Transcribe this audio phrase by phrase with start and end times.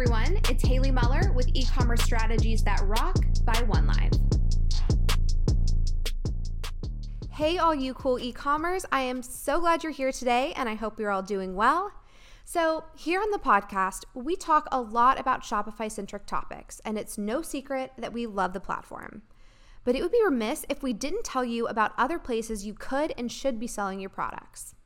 [0.00, 0.38] everyone.
[0.48, 4.14] It's Haley Muller with e commerce strategies that rock by OneLive.
[7.32, 8.86] Hey, all you cool e commerce.
[8.92, 11.90] I am so glad you're here today, and I hope you're all doing well.
[12.44, 17.18] So, here on the podcast, we talk a lot about Shopify centric topics, and it's
[17.18, 19.22] no secret that we love the platform.
[19.82, 23.12] But it would be remiss if we didn't tell you about other places you could
[23.18, 24.76] and should be selling your products.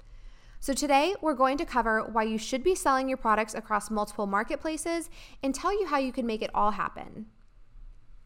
[0.62, 4.28] So, today we're going to cover why you should be selling your products across multiple
[4.28, 5.10] marketplaces
[5.42, 7.26] and tell you how you can make it all happen.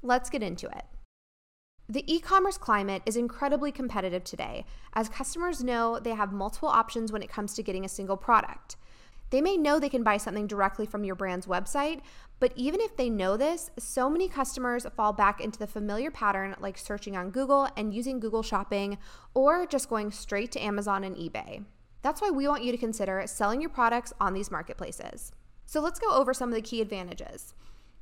[0.03, 0.85] Let's get into it.
[1.89, 7.11] The e commerce climate is incredibly competitive today, as customers know they have multiple options
[7.11, 8.77] when it comes to getting a single product.
[9.31, 12.03] They may know they can buy something directly from your brand's website,
[12.39, 16.55] but even if they know this, so many customers fall back into the familiar pattern
[16.61, 18.99] like searching on Google and using Google Shopping
[19.33, 21.65] or just going straight to Amazon and eBay.
[22.07, 25.33] That's why we want you to consider selling your products on these marketplaces.
[25.65, 27.53] So let's go over some of the key advantages.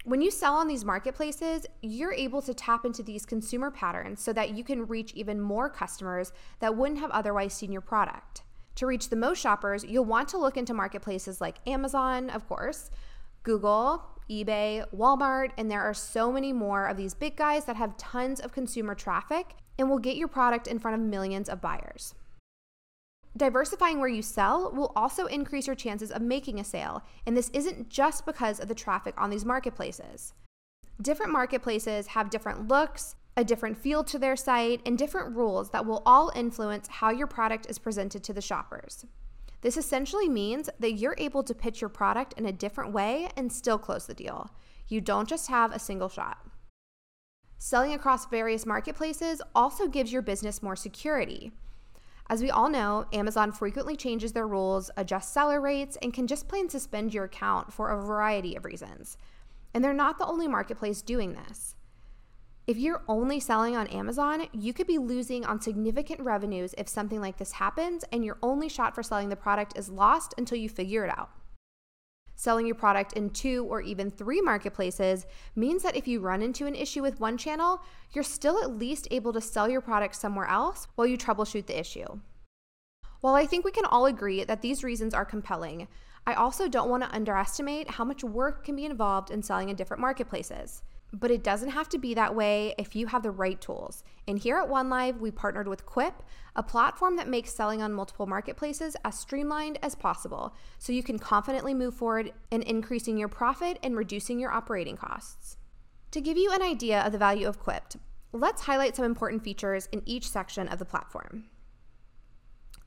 [0.05, 4.35] When you sell on these marketplaces, you're able to tap into these consumer patterns so
[4.35, 8.43] that you can reach even more customers that wouldn't have otherwise seen your product.
[8.75, 12.91] To reach the most shoppers, you'll want to look into marketplaces like Amazon, of course,
[13.43, 17.97] Google, eBay, Walmart, and there are so many more of these big guys that have
[17.97, 22.15] tons of consumer traffic and will get your product in front of millions of buyers.
[23.37, 27.51] Diversifying where you sell will also increase your chances of making a sale, and this
[27.51, 30.35] isn't just because of the traffic on these marketplaces.
[31.03, 35.85] Different marketplaces have different looks, a different feel to their site, and different rules that
[35.85, 39.05] will all influence how your product is presented to the shoppers.
[39.63, 43.53] This essentially means that you're able to pitch your product in a different way and
[43.53, 44.51] still close the deal.
[44.87, 46.39] You don't just have a single shot.
[47.59, 51.51] Selling across various marketplaces also gives your business more security.
[52.31, 56.49] As we all know, Amazon frequently changes their rules, adjusts seller rates, and can just
[56.49, 59.19] plain suspend your account for a variety of reasons.
[59.75, 61.75] And they're not the only marketplace doing this.
[62.67, 67.21] If you're only selling on Amazon, you could be losing on significant revenues if something
[67.21, 70.71] like this happens and your only shot for selling the product is lost until you
[70.71, 71.31] figure it out.
[72.37, 76.67] Selling your product in two or even three marketplaces means that if you run into
[76.67, 77.81] an issue with one channel,
[78.13, 81.79] you're still at least able to sell your product somewhere else while you troubleshoot the
[81.79, 82.21] issue.
[83.21, 85.89] While I think we can all agree that these reasons are compelling,
[86.27, 89.77] I also don't want to underestimate how much work can be involved in selling in
[89.77, 90.83] different marketplaces.
[91.15, 94.03] But it doesn't have to be that way if you have the right tools.
[94.27, 96.23] And here at OneLive, we partnered with Quipt,
[96.57, 101.21] a platform that makes selling on multiple marketplaces as streamlined as possible so you can
[101.21, 105.57] confidently move forward in increasing your profit and reducing your operating costs.
[106.11, 107.97] To give you an idea of the value of Quipt,
[108.33, 111.45] let's highlight some important features in each section of the platform.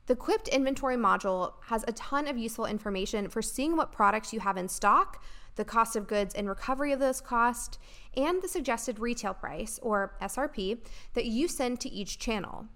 [0.04, 4.40] The Quipt inventory module has a ton of useful information for seeing what products you
[4.40, 5.22] have in stock,
[5.58, 7.78] the cost of goods and recovery of those costs,
[8.16, 10.78] and the suggested retail price, or SRP,
[11.12, 12.66] that you send to each channel.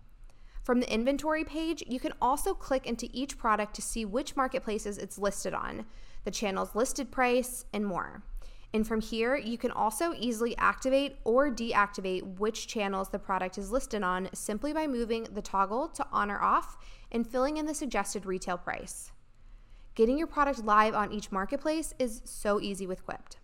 [0.63, 4.99] From the inventory page, you can also click into each product to see which marketplaces
[4.99, 5.87] it's listed on,
[6.25, 8.23] the channel's listed price, and more.
[8.75, 13.71] And from here, you can also easily activate or deactivate which channels the product is
[13.71, 16.79] listed on simply by moving the toggle to on or off
[17.11, 19.13] and filling in the suggested retail price.
[19.95, 23.37] Getting your product live on each marketplace is so easy with Quipt.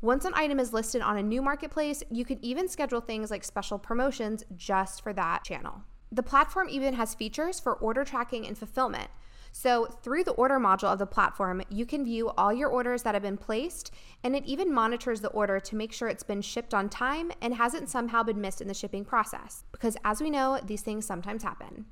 [0.00, 3.44] Once an item is listed on a new marketplace, you can even schedule things like
[3.44, 5.82] special promotions just for that channel.
[6.10, 9.08] The platform even has features for order tracking and fulfillment.
[9.52, 13.14] So, through the order module of the platform, you can view all your orders that
[13.14, 13.92] have been placed,
[14.24, 17.54] and it even monitors the order to make sure it's been shipped on time and
[17.54, 19.62] hasn't somehow been missed in the shipping process.
[19.70, 21.84] Because, as we know, these things sometimes happen.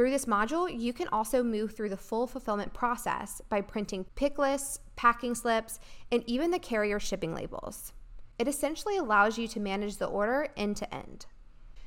[0.00, 4.38] Through this module, you can also move through the full fulfillment process by printing pick
[4.38, 5.78] lists, packing slips,
[6.10, 7.92] and even the carrier shipping labels.
[8.38, 11.26] It essentially allows you to manage the order end to end.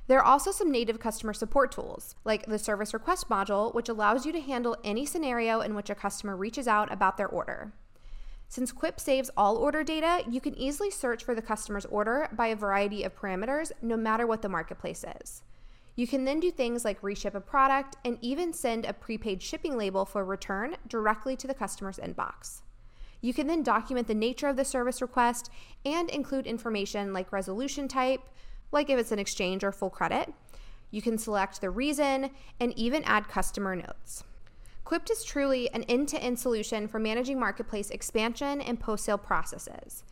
[0.05, 4.27] There are also some native customer support tools, like the service request module, which allows
[4.27, 7.73] you to handle any scenario in which a customer reaches out about their order.
[8.47, 12.45] Since Quipt saves all order data, you can easily search for the customer's order by
[12.45, 15.41] a variety of parameters, no matter what the marketplace is.
[15.95, 19.77] You can then do things like reship a product and even send a prepaid shipping
[19.77, 22.61] label for return directly to the customer's inbox.
[23.21, 25.49] You can then document the nature of the service request
[25.85, 28.21] and include information like resolution type,
[28.71, 30.33] like if it's an exchange or full credit.
[30.89, 34.23] You can select the reason and even add customer notes.
[34.85, 39.17] Quipt is truly an end to end solution for managing marketplace expansion and post sale
[39.17, 40.03] processes.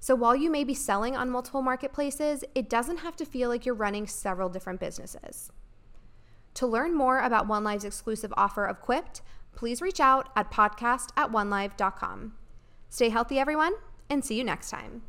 [0.00, 3.66] So while you may be selling on multiple marketplaces, it doesn't have to feel like
[3.66, 5.50] you're running several different businesses.
[6.54, 9.20] To learn more about OneLive's exclusive offer of Quipt,
[9.54, 12.34] please reach out at podcast at onelive.com.
[12.88, 13.74] Stay healthy, everyone,
[14.08, 15.02] and see you next time.